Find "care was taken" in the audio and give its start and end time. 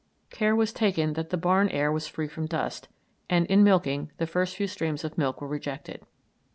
0.31-1.13